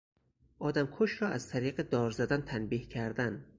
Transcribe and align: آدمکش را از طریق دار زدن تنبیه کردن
آدمکش 0.59 1.21
را 1.21 1.27
از 1.27 1.47
طریق 1.49 1.81
دار 1.89 2.11
زدن 2.11 2.41
تنبیه 2.41 2.85
کردن 2.85 3.45